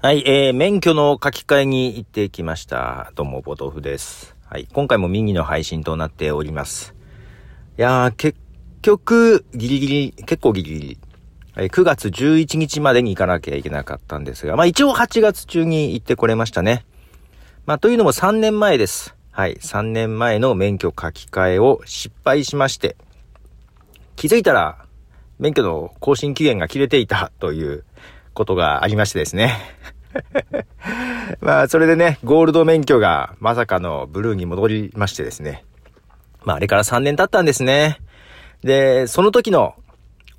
[0.00, 3.10] はい、えー、免許の書き換えに行ってきました。
[3.16, 4.36] どうも、ボトフです。
[4.46, 6.94] はい、今回も右の配信となっております。
[7.76, 8.38] いやー、結
[8.80, 10.98] 局、ギリギリ、結構ギリギリ。
[11.52, 16.86] はい、9月11日までに行かなきゃいけなかったんですが、まあ一応8月中に行ってこれましたね。
[17.66, 19.16] まあというのも3年前です。
[19.32, 22.96] はい、3年前の免許書き換えを失敗しまして、
[24.14, 24.86] 気づいたら、
[25.40, 27.84] 免許の更新期限が切れていたという
[28.38, 29.58] ことがありましてですね。
[31.40, 35.64] まあ、それでね、ゴールド免許がまさかのブルーに戻りましてですね。
[36.44, 37.98] まあ、あれから3年経ったんですね。
[38.62, 39.74] で、その時の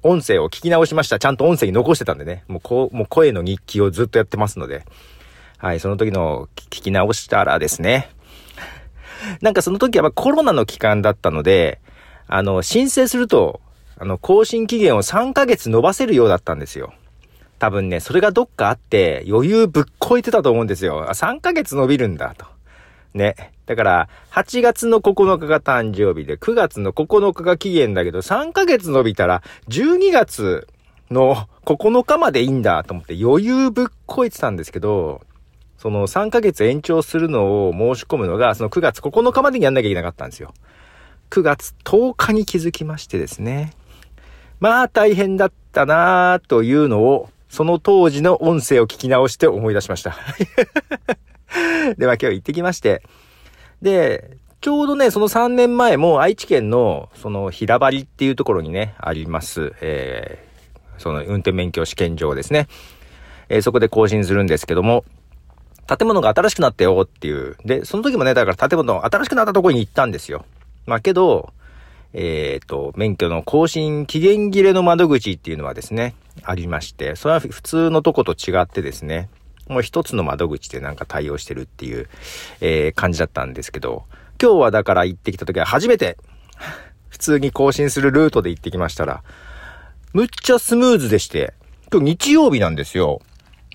[0.02, 1.20] 音声を聞き直しました。
[1.20, 2.44] ちゃんと音声に残してたんでね。
[2.48, 4.86] もうこう、もう声の日記をずっとやってますので。
[5.58, 8.10] はい、その時の聞き直したらですね。
[9.42, 11.82] なんかその時はコロナの期間だったので、
[12.28, 13.60] あの、申請すると、
[13.98, 16.94] あの、更新期限を3ヶ月伸ばせるようだったんですよ。
[17.60, 21.10] 多分ね、それがどっかあって、余裕ぶっこいてたと思うんですよ。
[21.10, 22.46] あ、3ヶ月伸びるんだと。
[23.14, 23.36] ね。
[23.66, 30.68] だから、8月の9日が誕生日で、9月の9日が期限だけど、3ヶ月伸びたら、12月
[31.12, 35.22] の9日までいいんだと思って余裕ぶっこいてたんですけど、
[35.78, 40.54] その3ヶ月延長するのを申し込むのが、その9月9日までにやんなきゃいけなかったんですよ。
[41.30, 43.74] 9月10日に気づきましてですね。
[44.60, 50.16] まあ大変だったなぁというのをその当時の音声を聞き直して思い出しました。
[51.98, 53.02] では今日行ってきまして。
[53.82, 62.68] で、ちょうどね、その3年前も愛知県の、その平張りっていうところにね、あります、えー、その運転免許試験場ですね。
[63.48, 65.06] えー、そこで更新するんですけども、
[65.88, 67.58] 建物が新しくなったよっていう。
[67.66, 70.46] で、その時もね、だから建物新しくなったところに行ったんですよ。
[70.86, 71.52] まあけど、
[72.14, 79.30] えっ、ー、と、免許の更新期限切れの窓口っていうのはですね、ありまして、それは普通のとこと違ってですね、
[79.68, 82.10] もう一つの窓口でなんか対応してるっていう、
[82.60, 84.06] えー、感じだったんですけど、
[84.42, 86.18] 今日はだから行ってきた時は初めて、
[87.10, 89.24] 普通に更新するルートで行ってきましたら、
[90.14, 91.54] むっちゃスムーズでして、
[91.92, 93.22] 今日日曜日なんですよ。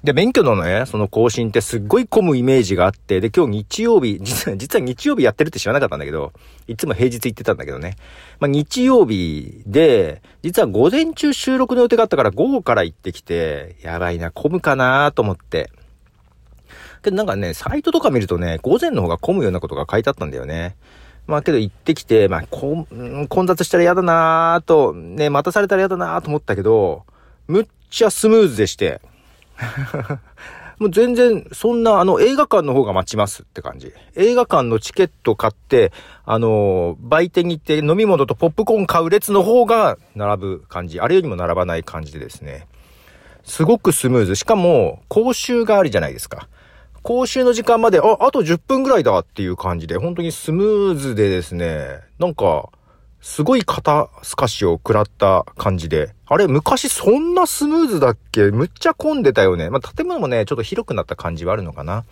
[0.05, 6.35] で、免許のね、その更新ってすっごい混むイメージがあって、で、今日日曜日、 実は、実は日曜日やってるって知らなかったんだけど、
[6.69, 7.97] いつも平日行ってたんだけどね。
[8.39, 15.71] まあ、日曜日で、実は午前中収録の予定があったから午後から行ってきて、やばいな、混むかなと思って。
[17.03, 20.77] けどなんかね、サイトとか見るとね、午前の方が混むようなことが書いてあったんだよね。
[21.27, 22.87] まあけど行ってきて、まあ、こ
[23.31, 27.05] 混雑したら嫌だなーと、ね、待たされたら嫌だなーと思ったけど、
[27.49, 29.01] むっちゃスムーズでして、
[30.79, 33.93] もう全然、そんな、あの、映画館の方が待ちますって感じ。
[34.17, 35.93] 映画館のチケット買って、
[36.25, 41.01] あの、売店に行って飲み物とポップコーン買う列の方が並ぶ感じ。
[41.01, 42.67] あれよりも並ばない感じでですね。
[43.45, 44.35] すごくスムーズ。
[44.35, 46.49] しかも、講習があるじゃないですか。
[47.03, 52.71] 講習の時間まで、あ、あと10分ぐらいだっていう感じで、本当にスムーズでですね、なんか、
[53.25, 58.51] すごい肩透かしを食らった感じで、あれ、昔そんなスムーズだっけ？
[58.51, 59.71] むっちゃ混んでたよね。
[59.71, 62.05] まあ、建物もね、ちょっと広くなった感じはあるのかな。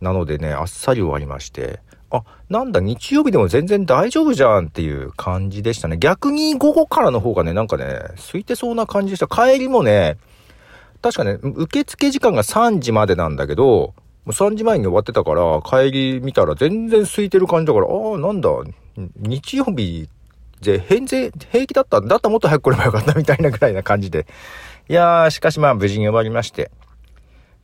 [0.00, 1.78] なのでね、あっさり終わりまして、
[2.10, 5.96] あ、なんだ、日曜日でも全然大丈夫じゃんっていう感じでしたね。
[5.98, 7.84] 逆に午後からの方がね、なんかね、
[8.16, 9.28] 空いてそうな感じでした。
[9.28, 10.18] 帰りもね、
[11.00, 13.94] 確かね、受付時間が3時までなんだけど、も
[14.26, 18.50] う3時前に終わってたから、帰り見たら全然空いてる感じだから、ああ、なんだ、
[19.16, 20.08] 日曜日
[20.60, 24.26] で、返税、平気だったんだったらもっと早く来ればよかったみたいなぐらいな感じで。
[24.88, 26.70] いやー、しかしまあ無事に終わりまして。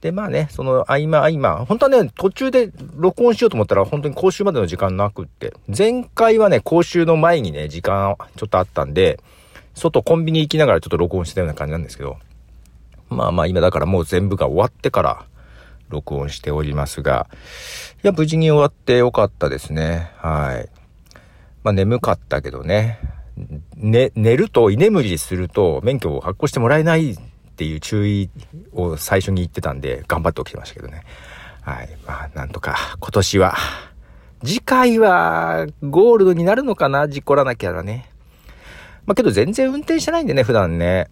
[0.00, 5.54] で、まあね、その合間合間、本当はね、途中で録音しようと思ったら本当に講習までの時間なくって。
[5.76, 9.18] 前回はね、講習の前にね、時間ちょっとあったんで、
[9.74, 12.18] 外コンビニ行きながらちょっと録音してたような感じなんですけど。
[13.08, 15.24] まあまあ今だからもう全部が終わってから
[15.88, 17.26] 録音しておりますが、
[18.02, 20.10] いや、無事に終わってよかったですね。
[20.18, 20.68] はい。
[21.64, 23.00] まあ眠かったけどね。
[23.74, 27.18] ね、寝ると居眠りすると免許を発行してもらえないっ
[27.56, 28.30] ていう注意
[28.72, 31.02] を最初に言ってたんで頑張って起きてましたけどね。
[31.62, 31.88] はい。
[32.06, 33.56] まあなんとか今年は。
[34.44, 37.08] 次回はゴールドになるのかな？
[37.08, 38.10] 事故らなきゃだね。
[39.06, 41.08] まあけど全然運転してないんでね、普段ね。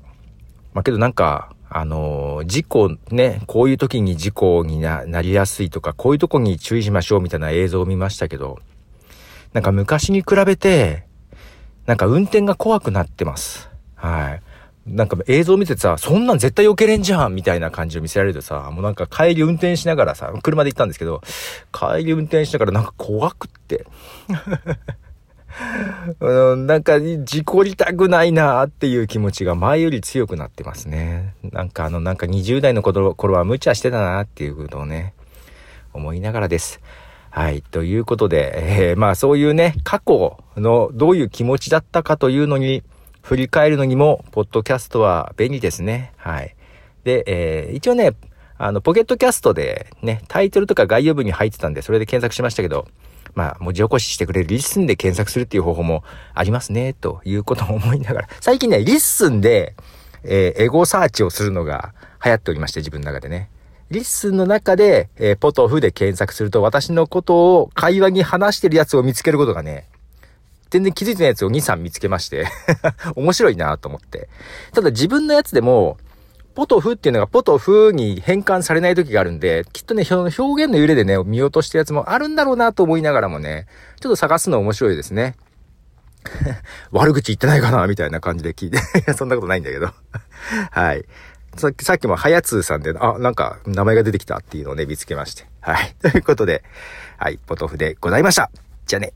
[0.75, 8.61] まあけどなんか、あのー、事故ね、こういう時に事故になりやすいとか、こういうとこに注意しましょうみたいな映像を見ましたけど、
[9.53, 11.05] なんか昔に比べて、
[11.87, 13.71] なんか運転が怖くなってます。
[13.95, 14.43] はい。
[14.87, 21.23] なんか映像見てさ、そんなん絶対避けれんじゃんみたいな感じを見せられるとさ、もうなんか帰り運転しながらさ、車で行ったんですけど、
[21.73, 23.87] 帰り運転しながらなんか怖くって。
[26.21, 31.35] うん、なんか、事故りたくないなーっていう気持ちが前より強くなってますね。
[31.53, 35.13] なんかあの、なんか20代の頃は無茶してたなーっていうことをね、
[35.93, 36.81] 思いながらです。
[37.34, 37.62] はい。
[37.62, 42.82] ということで、えー、まあそういうね、過去のどういう気持ちだったかというのに、
[43.23, 46.12] 振り返るのにも、ポッドキャストは便利ですね。
[46.19, 46.55] はい。
[47.05, 48.12] で、えー、一応ね、
[48.58, 52.87] あの、ポケットキャストでね、タイトルとか概要文に入ってたんで、それで検索しましたけど、
[53.34, 59.75] まあ、文字起こししてくれるリッスンで検索するっていう方法もありますね、ということを思いながら、最近ね、リッスンで、
[60.25, 63.49] えー、エゴサーチをするのが流行っておりまして、自分の中でね。
[63.93, 69.87] リッスンの中で、えー、ポトフで検索すると、私のことを会話に話してるやつを見つけることがね、
[70.71, 72.47] 全然気づいてないやつを2、3見つけまして
[73.15, 74.31] 面白いなと思って。
[74.73, 75.99] ただ自分のやつでも、
[76.55, 83.67] ポトフっていうのがポトフに変換されない時があるんで、きっとね、表現の揺れでね、見落としたやつもあるんだろうなと思いながらもね、
[84.00, 85.37] ちょっと探すの面白いですね。
[86.93, 88.79] 悪口言ってないかなみたいな感じで聞いて
[89.15, 89.91] そんなことないんだけど
[90.71, 91.05] はい。
[91.57, 95.45] さっき、さっきもはやつーさんで、あ、なんか名前が出てきたっていうのをね、見つけまして。
[95.61, 95.95] はい。
[96.01, 96.63] ということで、
[97.19, 98.51] はい、ポトフでございました。
[98.87, 99.13] じゃあね。